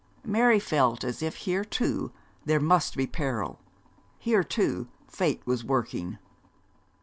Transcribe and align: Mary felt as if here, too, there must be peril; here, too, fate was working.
Mary 0.25 0.59
felt 0.59 1.03
as 1.03 1.21
if 1.21 1.35
here, 1.35 1.63
too, 1.63 2.11
there 2.43 2.59
must 2.59 2.97
be 2.97 3.05
peril; 3.05 3.59
here, 4.17 4.43
too, 4.43 4.87
fate 5.07 5.45
was 5.45 5.63
working. 5.63 6.17